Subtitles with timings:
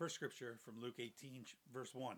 [0.00, 2.16] First scripture from Luke 18, verse 1.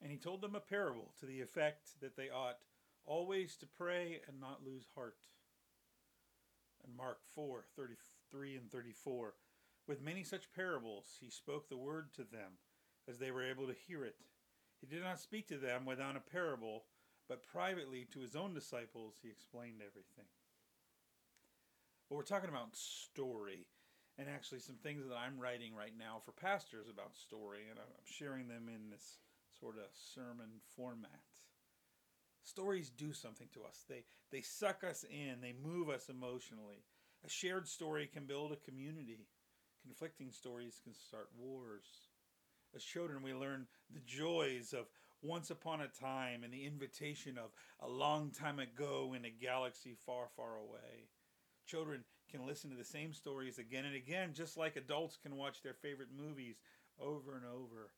[0.00, 2.56] And he told them a parable to the effect that they ought
[3.04, 5.18] always to pray and not lose heart.
[6.82, 9.34] And Mark 4, 33 and 34.
[9.86, 12.52] With many such parables he spoke the word to them,
[13.06, 14.16] as they were able to hear it.
[14.80, 16.84] He did not speak to them without a parable,
[17.28, 20.30] but privately to his own disciples he explained everything.
[22.08, 23.66] But we're talking about story
[24.18, 28.04] and actually some things that I'm writing right now for pastors about story, and I'm
[28.04, 29.18] sharing them in this
[29.58, 31.22] sort of sermon format.
[32.44, 33.84] Stories do something to us.
[33.88, 35.40] They they suck us in.
[35.40, 36.84] They move us emotionally.
[37.24, 39.28] A shared story can build a community.
[39.82, 41.86] Conflicting stories can start wars.
[42.74, 44.86] As children, we learn the joys of
[45.22, 47.50] once upon a time and the invitation of
[47.80, 51.08] a long time ago in a galaxy far, far away.
[51.66, 55.62] Children can listen to the same stories again and again, just like adults can watch
[55.62, 56.56] their favorite movies
[56.98, 57.92] over and over.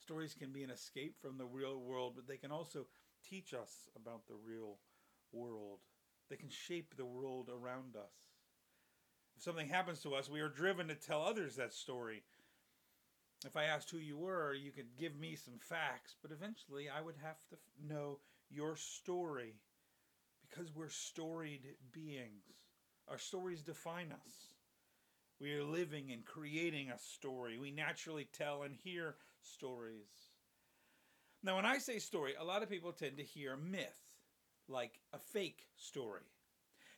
[0.00, 2.86] Stories can be an escape from the real world, but they can also
[3.28, 4.78] teach us about the real
[5.30, 5.80] world.
[6.30, 8.32] They can shape the world around us.
[9.36, 12.22] If something happens to us, we are driven to tell others that story.
[13.44, 17.02] If I asked who you were, you could give me some facts, but eventually I
[17.02, 19.56] would have to know your story
[20.48, 22.61] because we're storied beings.
[23.08, 24.32] Our stories define us.
[25.40, 27.58] We are living and creating a story.
[27.58, 30.30] We naturally tell and hear stories.
[31.42, 33.98] Now, when I say story, a lot of people tend to hear myth,
[34.68, 36.22] like a fake story,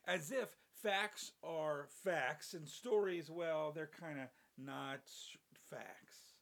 [0.05, 0.49] as if
[0.83, 5.01] facts are facts and stories, well, they're kind of not
[5.71, 6.35] facts.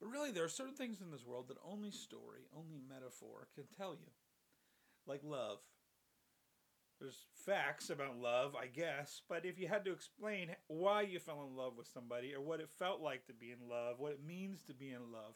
[0.00, 3.64] But really, there are certain things in this world that only story, only metaphor can
[3.76, 4.12] tell you,
[5.06, 5.58] like love
[7.00, 11.42] there's facts about love, I guess, but if you had to explain why you fell
[11.48, 14.24] in love with somebody or what it felt like to be in love, what it
[14.24, 15.34] means to be in love,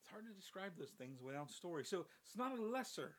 [0.00, 1.84] it's hard to describe those things without story.
[1.84, 3.16] So it's not a lesser,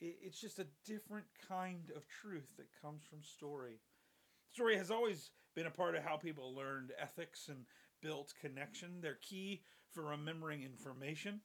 [0.00, 3.80] it's just a different kind of truth that comes from story.
[4.52, 7.64] Story has always been a part of how people learned ethics and
[8.02, 9.00] built connection.
[9.00, 11.40] They're key for remembering information.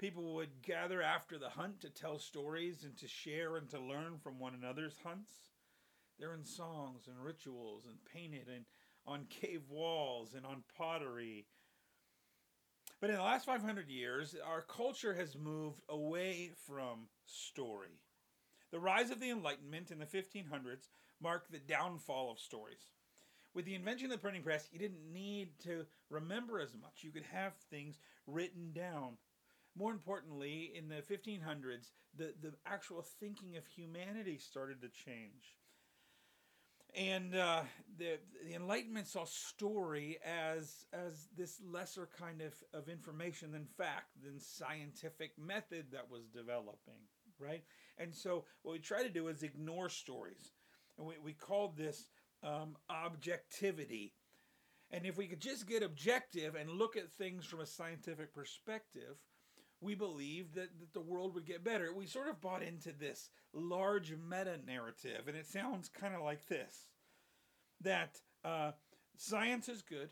[0.00, 4.16] People would gather after the hunt to tell stories and to share and to learn
[4.16, 5.30] from one another's hunts.
[6.18, 8.64] They're in songs and rituals and painted and
[9.06, 11.44] on cave walls and on pottery.
[12.98, 18.00] But in the last 500 years, our culture has moved away from story.
[18.70, 20.88] The rise of the Enlightenment in the 1500s
[21.20, 22.88] marked the downfall of stories.
[23.52, 27.02] With the invention of the printing press, you didn't need to remember as much.
[27.02, 29.18] You could have things written down
[29.76, 35.56] more importantly, in the 1500s, the, the actual thinking of humanity started to change.
[36.96, 37.62] And uh,
[37.98, 44.08] the, the Enlightenment saw story as, as this lesser kind of, of information than fact,
[44.24, 46.98] than scientific method that was developing,
[47.38, 47.62] right?
[47.96, 50.52] And so what we try to do is ignore stories.
[50.98, 52.08] And we, we called this
[52.42, 54.14] um, objectivity.
[54.90, 59.16] And if we could just get objective and look at things from a scientific perspective,
[59.80, 61.92] we believed that, that the world would get better.
[61.92, 66.46] We sort of bought into this large meta narrative, and it sounds kind of like
[66.46, 66.86] this
[67.82, 68.72] that uh,
[69.16, 70.10] science is good,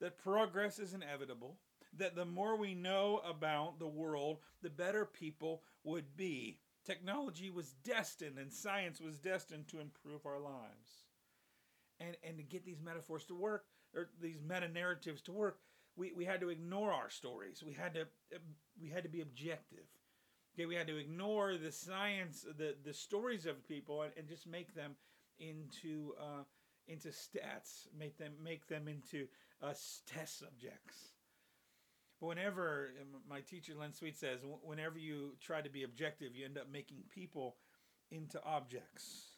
[0.00, 1.56] that progress is inevitable,
[1.96, 6.58] that the more we know about the world, the better people would be.
[6.84, 11.06] Technology was destined and science was destined to improve our lives.
[11.98, 15.58] And, and to get these metaphors to work, or these meta narratives to work,
[16.00, 17.62] we, we had to ignore our stories.
[17.64, 18.06] We had to
[18.80, 19.84] we had to be objective.
[20.54, 24.46] Okay, we had to ignore the science, the the stories of people, and, and just
[24.46, 24.96] make them
[25.38, 26.44] into uh,
[26.88, 27.86] into stats.
[27.96, 29.26] Make them make them into
[29.62, 29.74] uh,
[30.06, 31.12] test subjects.
[32.18, 32.90] But whenever
[33.28, 36.98] my teacher Len Sweet says, whenever you try to be objective, you end up making
[37.14, 37.56] people
[38.10, 39.29] into objects.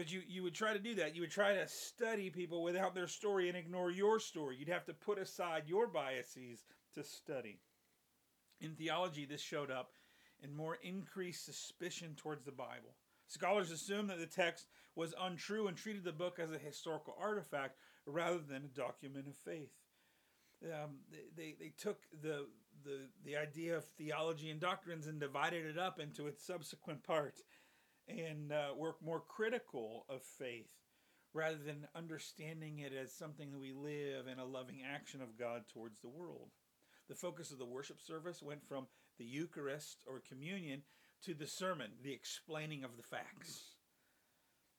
[0.00, 1.14] But you, you would try to do that.
[1.14, 4.56] You would try to study people without their story and ignore your story.
[4.58, 6.64] You'd have to put aside your biases
[6.94, 7.60] to study.
[8.62, 9.90] In theology, this showed up
[10.42, 12.94] in more increased suspicion towards the Bible.
[13.26, 17.76] Scholars assumed that the text was untrue and treated the book as a historical artifact
[18.06, 19.74] rather than a document of faith.
[20.64, 21.00] Um,
[21.36, 22.46] they, they, took the,
[22.84, 27.42] the, the idea of theology and doctrines and divided it up into its subsequent parts
[28.18, 30.72] and uh, we're more critical of faith
[31.32, 35.62] rather than understanding it as something that we live in a loving action of God
[35.72, 36.50] towards the world.
[37.08, 38.86] The focus of the worship service went from
[39.18, 40.82] the Eucharist or communion
[41.24, 43.74] to the sermon, the explaining of the facts.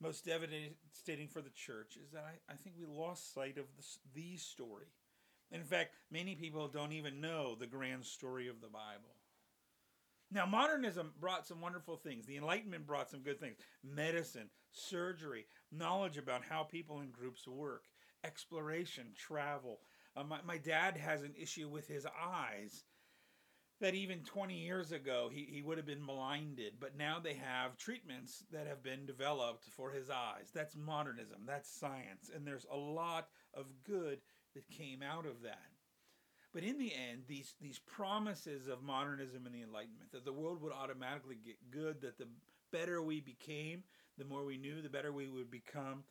[0.01, 3.99] most devastating for the church is that I, I think we lost sight of this,
[4.15, 4.87] the story.
[5.51, 9.15] In fact, many people don't even know the grand story of the Bible.
[10.31, 12.25] Now, modernism brought some wonderful things.
[12.25, 17.83] The Enlightenment brought some good things medicine, surgery, knowledge about how people in groups work,
[18.23, 19.79] exploration, travel.
[20.15, 22.85] Uh, my, my dad has an issue with his eyes
[23.81, 27.75] that even 20 years ago he, he would have been blinded, but now they have
[27.77, 30.49] treatments that have been developed for his eyes.
[30.53, 34.19] That's modernism, that's science, and there's a lot of good
[34.53, 35.80] that came out of that.
[36.53, 40.61] But in the end, these, these promises of modernism and the Enlightenment, that the world
[40.61, 42.27] would automatically get good, that the
[42.71, 43.83] better we became,
[44.17, 46.03] the more we knew, the better we would become,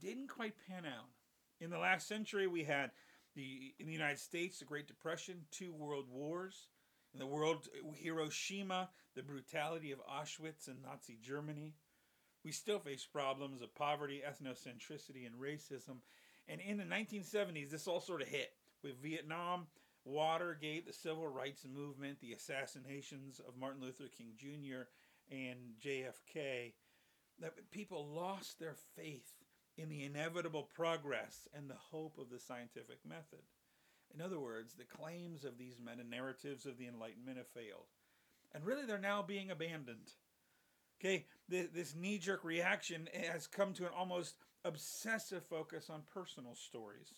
[0.00, 1.08] didn't quite pan out.
[1.60, 2.90] In the last century, we had
[3.34, 6.68] the in the United States, the Great Depression, two world wars.
[7.12, 11.74] In the world, Hiroshima, the brutality of Auschwitz and Nazi Germany.
[12.44, 15.98] We still face problems of poverty, ethnocentricity, and racism.
[16.48, 18.52] And in the 1970s, this all sort of hit
[18.84, 19.66] with Vietnam,
[20.04, 24.82] Watergate, the civil rights movement, the assassinations of Martin Luther King Jr.
[25.30, 26.74] and JFK.
[27.40, 29.32] That people lost their faith
[29.76, 33.40] in the inevitable progress and the hope of the scientific method.
[34.14, 37.86] In other words, the claims of these meta narratives of the Enlightenment have failed.
[38.52, 40.12] And really, they're now being abandoned.
[41.00, 47.14] Okay, this knee jerk reaction has come to an almost obsessive focus on personal stories.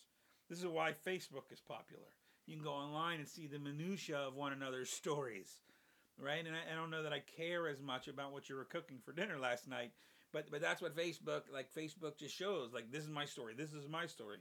[0.49, 2.09] This is why Facebook is popular.
[2.47, 5.51] You can go online and see the minutiae of one another's stories,
[6.19, 6.45] right?
[6.47, 8.99] And I, I don't know that I care as much about what you were cooking
[9.05, 9.91] for dinner last night,
[10.33, 11.73] but but that's what Facebook like.
[11.73, 13.55] Facebook just shows like this is my story.
[13.57, 14.39] This is my story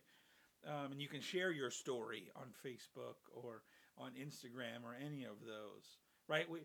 [0.67, 3.63] um, and you can share your story on Facebook or
[3.97, 5.97] on Instagram or any of those.
[6.27, 6.49] Right?
[6.49, 6.61] We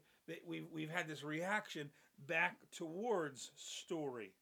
[0.47, 1.91] we've we've had this reaction
[2.27, 4.33] back towards story.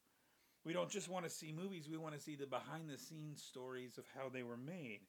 [0.65, 3.43] We don't just want to see movies; we want to see the behind the scenes
[3.43, 5.01] stories of how they were made.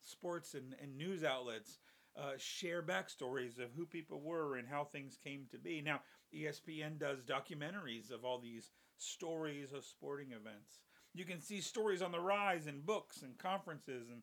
[0.00, 1.78] Sports and, and news outlets
[2.16, 5.82] uh, share backstories of who people were and how things came to be.
[5.82, 6.00] Now,
[6.34, 10.80] ESPN does documentaries of all these stories of sporting events
[11.16, 14.22] you can see stories on the rise in books and conferences and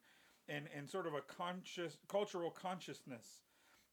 [0.49, 3.43] and, and sort of a conscious cultural consciousness.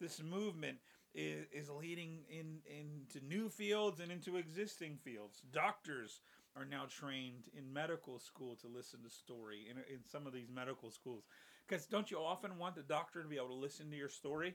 [0.00, 0.78] This movement
[1.14, 5.42] is, is leading in into new fields and into existing fields.
[5.52, 6.20] Doctors
[6.56, 10.48] are now trained in medical school to listen to story in, in some of these
[10.52, 11.24] medical schools.
[11.66, 14.54] Because don't you often want the doctor to be able to listen to your story?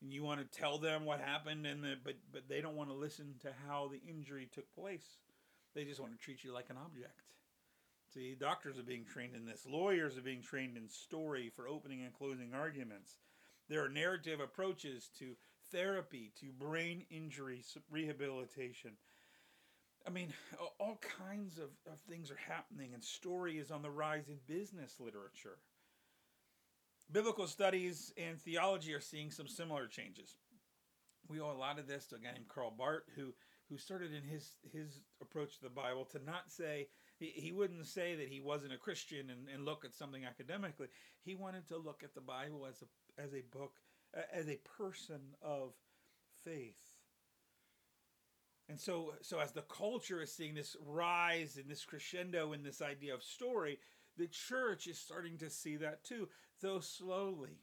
[0.00, 2.88] And you want to tell them what happened and the, but but they don't want
[2.90, 5.18] to listen to how the injury took place.
[5.74, 7.22] They just want to treat you like an object.
[8.14, 9.66] See, doctors are being trained in this.
[9.66, 13.18] Lawyers are being trained in story for opening and closing arguments.
[13.68, 15.36] There are narrative approaches to
[15.70, 18.92] therapy, to brain injury rehabilitation.
[20.06, 20.32] I mean,
[20.78, 25.00] all kinds of, of things are happening, and story is on the rise in business
[25.00, 25.58] literature.
[27.10, 30.36] Biblical studies and theology are seeing some similar changes.
[31.28, 33.34] We owe a lot of this to a guy named Karl Barth, who
[33.68, 37.86] who started in his his approach to the Bible to not say he, he wouldn't
[37.86, 40.88] say that he wasn't a Christian and, and look at something academically.
[41.22, 43.72] He wanted to look at the Bible as a as a book,
[44.32, 45.72] as a person of
[46.44, 46.87] faith.
[48.68, 52.82] And so, so as the culture is seeing this rise and this crescendo in this
[52.82, 53.78] idea of story,
[54.16, 56.28] the church is starting to see that too,
[56.60, 57.60] though slowly.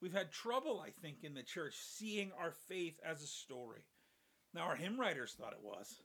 [0.00, 3.84] We've had trouble, I think, in the church seeing our faith as a story.
[4.54, 6.00] Now, our hymn writers thought it was.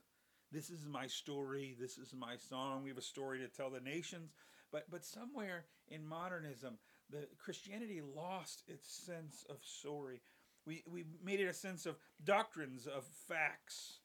[0.52, 1.76] This is my story.
[1.78, 2.82] This is my song.
[2.82, 4.32] We have a story to tell the nations.
[4.70, 6.78] But but somewhere in modernism,
[7.10, 10.20] the Christianity lost its sense of story.
[10.66, 13.98] We we made it a sense of doctrines of facts.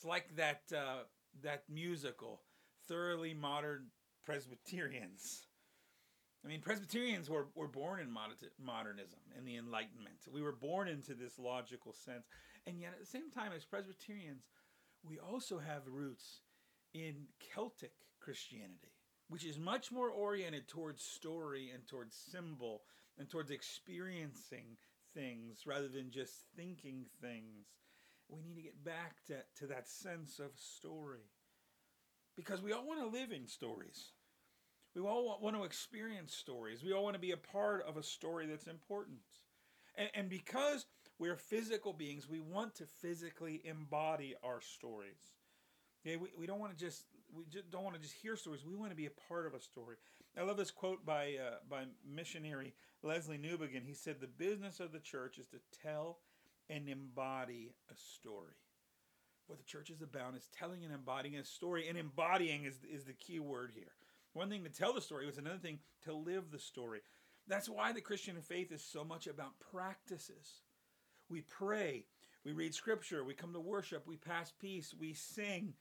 [0.00, 1.02] It's like that uh,
[1.42, 2.40] that musical,
[2.88, 3.88] thoroughly modern
[4.24, 5.42] Presbyterians.
[6.42, 10.16] I mean, Presbyterians were, were born in modernism and the Enlightenment.
[10.32, 12.24] We were born into this logical sense.
[12.66, 14.44] And yet, at the same time, as Presbyterians,
[15.06, 16.40] we also have roots
[16.94, 18.94] in Celtic Christianity,
[19.28, 22.84] which is much more oriented towards story and towards symbol
[23.18, 24.78] and towards experiencing
[25.12, 27.66] things rather than just thinking things.
[28.30, 31.30] We need to get back to, to that sense of story.
[32.36, 34.12] Because we all want to live in stories.
[34.94, 36.82] We all want want to experience stories.
[36.82, 39.18] We all want to be a part of a story that's important.
[39.96, 40.86] And, and because
[41.20, 42.28] we're physical beings.
[42.28, 45.34] We want to physically embody our stories.
[46.04, 47.04] Okay, we, we don't want to just
[47.36, 48.64] we just don't want to just hear stories.
[48.66, 49.96] We want to be a part of a story.
[50.36, 52.72] I love this quote by uh, by missionary
[53.04, 53.84] Lesslie Newbigin.
[53.86, 56.20] He said, "The business of the church is to tell
[56.70, 58.54] and embody a story.
[59.50, 63.04] what the church is about is telling and embodying a story, and embodying is, is
[63.04, 63.92] the key word here.
[64.32, 67.00] One thing to tell the story was another thing to live the story.
[67.48, 70.62] That's why the Christian faith is so much about practices.
[71.28, 72.04] We pray,
[72.44, 75.74] we read scripture, we come to worship, we pass peace, we sing,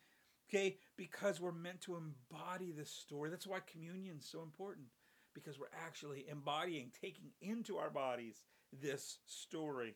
[0.49, 3.29] okay, because we're meant to embody the story.
[3.29, 4.87] That's why communion is so important,
[5.35, 8.41] because we're actually embodying, taking into our bodies
[8.81, 9.93] this story.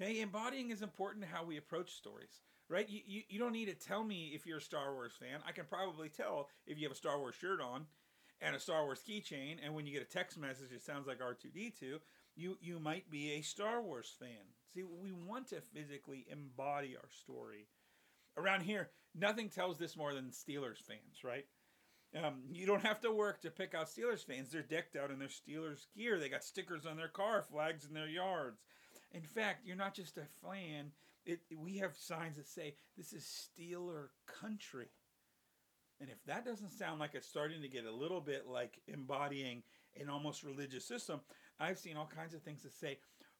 [0.00, 2.88] Okay, embodying is important to how we approach stories, right?
[2.88, 5.40] You, you, you don't need to tell me if you're a Star Wars fan.
[5.46, 7.86] I can probably tell if you have a Star Wars shirt on
[8.42, 11.20] and a Star Wars keychain, and when you get a text message, it sounds like
[11.20, 12.00] R2D2,
[12.34, 14.52] you, you might be a Star Wars fan.
[14.74, 17.68] See, we want to physically embody our story.
[18.36, 21.46] Around here, nothing tells this more than Steelers fans, right?
[22.22, 24.50] Um, you don't have to work to pick out Steelers fans.
[24.50, 26.18] They're decked out in their Steelers gear.
[26.18, 28.60] They got stickers on their car, flags in their yards.
[29.12, 30.92] In fact, you're not just a fan.
[31.24, 34.88] It, we have signs that say this is Steeler country.
[36.00, 39.62] And if that doesn't sound like it's starting to get a little bit like embodying
[39.98, 41.20] an almost religious system,
[41.58, 42.98] I've seen all kinds of things that say,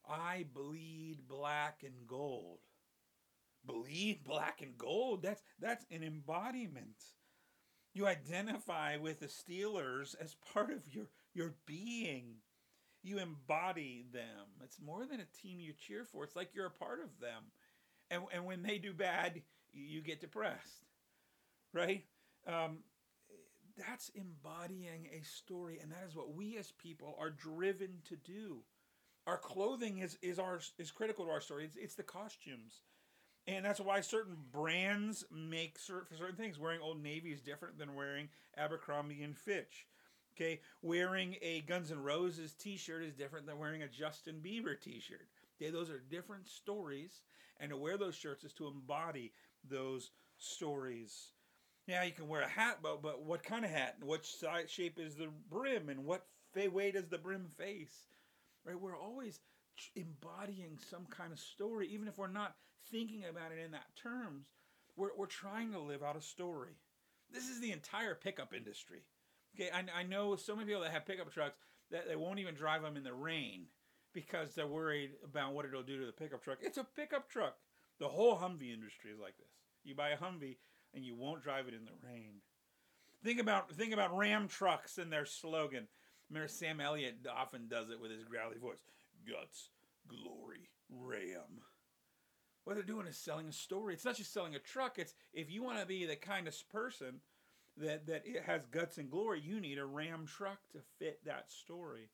[0.08, 2.61] I bleed black and gold.
[3.64, 5.23] Bleed black and gold?
[5.23, 7.02] That's that's an embodiment.
[7.92, 12.37] You identify with the Steelers as part of your, your being
[13.06, 14.46] you embody them.
[14.64, 16.25] It's more than a team you cheer for.
[16.25, 17.44] It's like you're a part of them.
[18.10, 20.84] And, and when they do bad, you get depressed,
[21.72, 22.04] right?
[22.46, 22.78] Um,
[23.76, 28.58] that's embodying a story, and that is what we as people are driven to do.
[29.26, 31.64] Our clothing is is our is critical to our story.
[31.64, 32.82] It's, it's the costumes,
[33.46, 36.58] and that's why certain brands make certain for certain things.
[36.58, 39.86] Wearing Old Navy is different than wearing Abercrombie and Fitch.
[40.37, 45.26] Okay, wearing a Guns N' Roses T-shirt is different than wearing a Justin Bieber T-shirt.
[45.57, 47.23] Okay, those are different stories,
[47.59, 49.33] and to wear those shirts is to embody
[49.66, 51.33] those stories.
[51.87, 53.97] Yeah, you can wear a hat, but but what kind of hat?
[53.99, 55.88] And what size, shape is the brim?
[55.88, 58.09] And what way does the brim face?
[58.64, 59.40] Right, we're always
[59.95, 62.57] embodying some kind of story, even if we're not
[62.90, 64.49] thinking about it in that terms.
[64.97, 66.76] We're we're trying to live out a story.
[67.33, 69.00] This is the entire pickup industry.
[69.58, 71.56] Okay, I, I know so many people that have pickup trucks
[71.90, 73.66] that they won't even drive them in the rain
[74.12, 76.58] because they're worried about what it'll do to the pickup truck.
[76.60, 77.56] It's a pickup truck.
[77.98, 79.48] The whole Humvee industry is like this.
[79.84, 80.56] You buy a Humvee
[80.94, 82.34] and you won't drive it in the rain.
[83.25, 85.88] Think about think about Ram trucks and their slogan.
[86.28, 88.82] Remember Sam Elliott often does it with his growly voice.
[89.26, 89.70] Guts,
[90.06, 91.62] glory, Ram.
[92.64, 93.94] What they're doing is selling a story.
[93.94, 94.98] It's not just selling a truck.
[94.98, 97.20] It's if you want to be the kind of person
[97.78, 101.50] that that it has guts and glory, you need a Ram truck to fit that
[101.50, 102.09] story.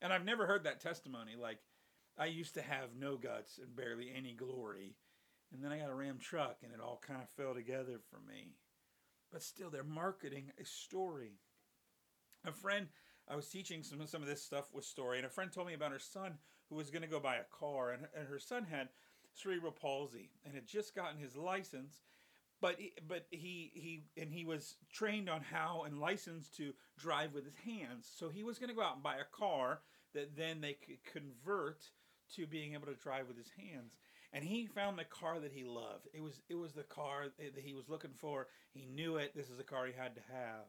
[0.00, 1.32] And I've never heard that testimony.
[1.40, 1.58] Like
[2.18, 4.96] I used to have no guts and barely any glory,
[5.52, 8.20] and then I got a Ram truck, and it all kind of fell together for
[8.28, 8.54] me.
[9.30, 11.40] But still, they're marketing a story.
[12.46, 12.88] A friend,
[13.28, 15.74] I was teaching some some of this stuff with story, and a friend told me
[15.74, 16.38] about her son
[16.68, 18.88] who was going to go buy a car, and, and her son had
[19.32, 22.02] cerebral palsy and had just gotten his license
[22.60, 27.44] but but he he and he was trained on how and licensed to drive with
[27.44, 28.10] his hands.
[28.16, 29.80] So he was going to go out and buy a car
[30.14, 31.84] that then they could convert
[32.34, 33.96] to being able to drive with his hands.
[34.32, 36.08] And he found the car that he loved.
[36.12, 38.48] It was it was the car that he was looking for.
[38.72, 39.34] He knew it.
[39.34, 40.66] This is a car he had to have.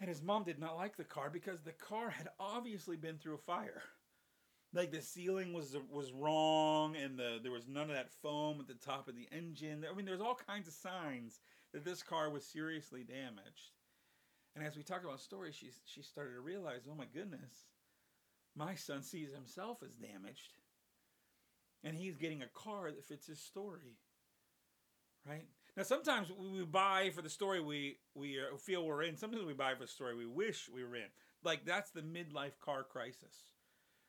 [0.00, 3.34] And his mom did not like the car because the car had obviously been through
[3.34, 3.82] a fire
[4.74, 8.66] like the ceiling was was wrong and the there was none of that foam at
[8.66, 9.84] the top of the engine.
[9.90, 11.40] I mean there's all kinds of signs
[11.72, 13.72] that this car was seriously damaged.
[14.54, 17.66] And as we talked about stories she she started to realize oh my goodness
[18.54, 20.58] my son sees himself as damaged
[21.84, 23.98] and he's getting a car that fits his story
[25.26, 25.46] right?
[25.76, 29.16] Now sometimes we buy for the story we we feel we're in.
[29.16, 31.08] Sometimes we buy for the story we wish we were in.
[31.44, 33.52] Like that's the midlife car crisis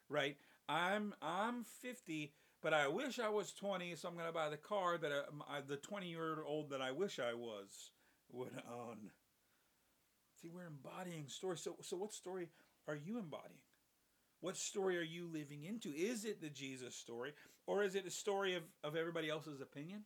[0.10, 0.38] right
[0.70, 4.58] I'm I'm 50, but I wish I was 20, so I'm going to buy the
[4.58, 7.92] car that uh, I, the 20 year old that I wish I was
[8.32, 9.12] would own.
[10.42, 11.62] See, we're embodying stories.
[11.62, 12.50] So, so what story
[12.88, 13.60] are you embodying?
[14.42, 15.90] What story are you living into?
[15.90, 17.34] Is it the Jesus story,
[17.66, 20.04] or is it a story of, of everybody else's opinion?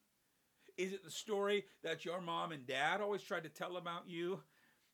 [0.77, 4.39] Is it the story that your mom and dad always tried to tell about you,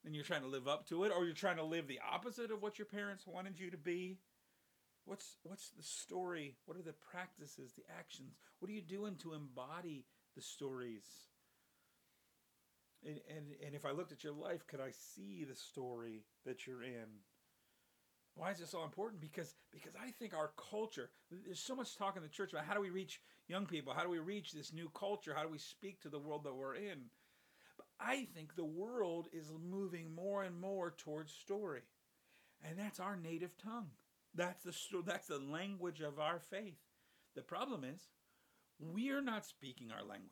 [0.05, 2.51] and you're trying to live up to it, or you're trying to live the opposite
[2.51, 4.20] of what your parents wanted you to be?
[5.05, 6.55] What's what's the story?
[6.65, 8.36] What are the practices, the actions?
[8.60, 10.05] What are you doing to embody
[10.36, 11.03] the stories?
[13.05, 16.65] And, and, and if I looked at your life, could I see the story that
[16.65, 17.19] you're in?
[18.36, 19.22] Why is this so important?
[19.22, 22.74] Because because I think our culture, there's so much talk in the church about how
[22.74, 23.93] do we reach young people?
[23.93, 25.33] How do we reach this new culture?
[25.36, 27.10] How do we speak to the world that we're in?
[27.77, 31.81] But I think the world is moving more and more towards story.
[32.63, 33.89] And that's our native tongue.
[34.35, 36.79] That's the that's the language of our faith.
[37.35, 38.01] The problem is
[38.79, 40.31] we're not speaking our language.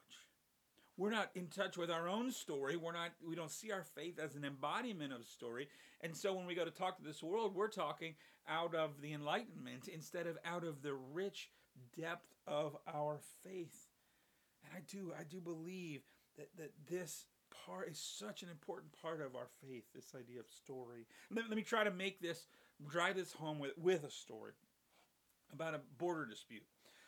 [0.98, 2.76] We're not in touch with our own story.
[2.76, 5.68] We're not we don't see our faith as an embodiment of story.
[6.02, 8.16] And so when we go to talk to this world, we're talking
[8.48, 11.50] out of the enlightenment instead of out of the rich
[11.98, 13.88] depth of our faith.
[14.64, 16.02] And I do I do believe
[16.38, 17.26] that that this
[17.66, 21.06] part is such an important part of our faith, this idea of story.
[21.30, 22.48] Let, let me try to make this
[22.90, 24.54] drive this home with with a story
[25.54, 26.64] about a border dispute.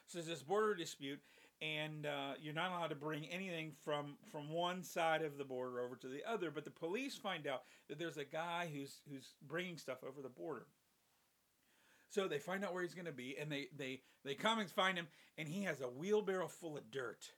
[0.07, 1.19] So there's this border dispute,
[1.61, 5.79] and uh, you're not allowed to bring anything from from one side of the border
[5.79, 6.51] over to the other.
[6.51, 10.29] But the police find out that there's a guy who's who's bringing stuff over the
[10.29, 10.67] border.
[12.09, 14.69] So they find out where he's going to be, and they they they come and
[14.69, 17.31] find him, and he has a wheelbarrow full of dirt.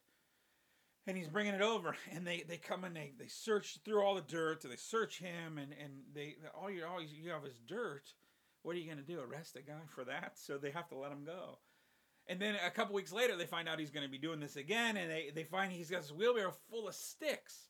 [1.08, 4.16] And he's bringing it over, and they, they come and they, they search through all
[4.16, 7.60] the dirt, and they search him, and, and they all you all you have is
[7.66, 8.12] dirt.
[8.66, 9.20] What are you going to do?
[9.20, 10.32] Arrest a guy for that?
[10.34, 11.58] So they have to let him go.
[12.26, 14.56] And then a couple weeks later, they find out he's going to be doing this
[14.56, 17.68] again, and they, they find he's got this wheelbarrow full of sticks.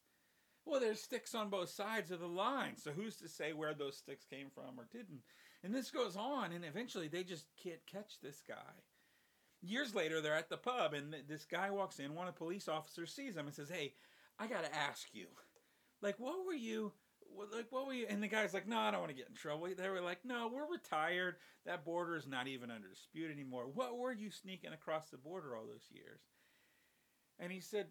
[0.65, 3.99] Well, there's sticks on both sides of the line, so who's to say where those
[3.99, 5.21] sticks came from or didn't?
[5.63, 8.55] And this goes on, and eventually they just can't catch this guy.
[9.61, 12.15] Years later, they're at the pub, and this guy walks in.
[12.15, 13.93] One of the police officers sees him and says, "Hey,
[14.39, 15.27] I got to ask you,
[16.01, 16.93] like, what were you?"
[17.53, 19.69] Like what you and the guy's like no i don't want to get in trouble.
[19.77, 21.37] They were like no we're retired.
[21.65, 23.67] That border is not even under dispute anymore.
[23.73, 26.21] What were you sneaking across the border all those years?
[27.39, 27.87] And he said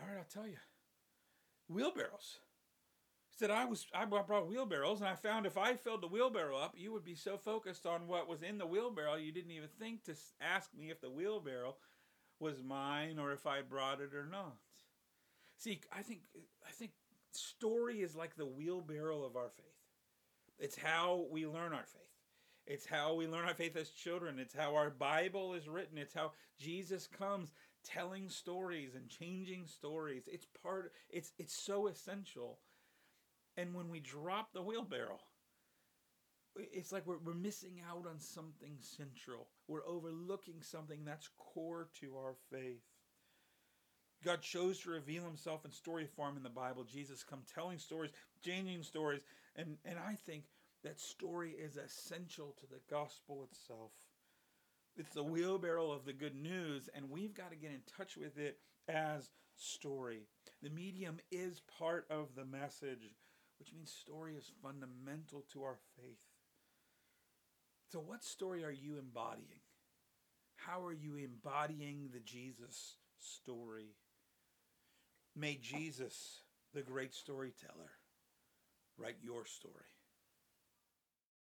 [0.00, 0.56] all right i'll tell you.
[1.68, 2.38] Wheelbarrows.
[3.30, 6.56] He said i was i brought wheelbarrows and i found if i filled the wheelbarrow
[6.56, 9.68] up you would be so focused on what was in the wheelbarrow you didn't even
[9.78, 11.76] think to ask me if the wheelbarrow
[12.40, 14.56] was mine or if i brought it or not.
[15.56, 16.20] See i think
[16.66, 16.92] i think
[17.38, 19.66] story is like the wheelbarrow of our faith.
[20.58, 22.02] It's how we learn our faith.
[22.66, 24.38] It's how we learn our faith as children.
[24.38, 25.96] It's how our Bible is written.
[25.96, 27.50] It's how Jesus comes
[27.84, 30.24] telling stories and changing stories.
[30.26, 32.58] It's part it's it's so essential.
[33.56, 35.18] And when we drop the wheelbarrow,
[36.56, 39.48] it's like we're, we're missing out on something central.
[39.66, 42.82] We're overlooking something that's core to our faith.
[44.24, 46.84] God chose to reveal himself in story form in the Bible.
[46.84, 48.10] Jesus come telling stories,
[48.44, 49.20] changing stories,
[49.54, 50.44] and, and I think
[50.84, 53.92] that story is essential to the gospel itself.
[54.96, 58.38] It's the wheelbarrow of the good news, and we've got to get in touch with
[58.38, 60.22] it as story.
[60.62, 63.14] The medium is part of the message,
[63.58, 66.18] which means story is fundamental to our faith.
[67.92, 69.60] So, what story are you embodying?
[70.56, 73.94] How are you embodying the Jesus story?
[75.38, 76.42] May Jesus,
[76.74, 77.92] the great storyteller,
[78.98, 79.74] write your story.